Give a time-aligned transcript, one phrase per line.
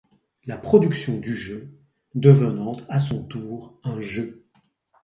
[0.47, 1.77] La production du jeu
[2.15, 4.47] devenant à son tour un jeu.